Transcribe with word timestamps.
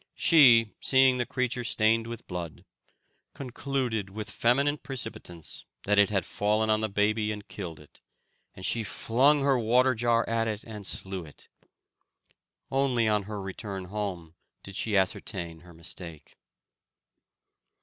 She, 0.15 0.73
seeing 0.81 1.19
the 1.19 1.27
creature 1.27 1.63
stained 1.63 2.07
with 2.07 2.25
blood, 2.25 2.65
concluded, 3.35 4.09
with 4.09 4.31
feminine 4.31 4.79
precipitance, 4.79 5.63
that 5.83 5.99
it 5.99 6.09
had 6.09 6.25
fallen 6.25 6.71
on 6.71 6.81
the 6.81 6.89
baby 6.89 7.31
and 7.31 7.47
killed 7.47 7.79
it, 7.79 8.01
and 8.55 8.65
she 8.65 8.83
flung 8.83 9.41
her 9.41 9.59
water 9.59 9.93
jar 9.93 10.27
at 10.27 10.47
it 10.47 10.63
and 10.63 10.87
slew 10.87 11.23
it. 11.23 11.49
Only 12.71 13.07
on 13.07 13.25
her 13.29 13.39
return 13.39 13.85
home 13.93 14.33
did 14.63 14.75
she 14.75 14.97
ascertain 14.97 15.59
her 15.59 15.71
mistake. 15.71 16.35